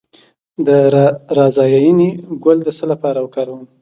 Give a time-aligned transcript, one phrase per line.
[0.65, 0.67] د
[1.37, 2.09] رازیانې
[2.43, 3.61] ګل د څه لپاره وکاروم؟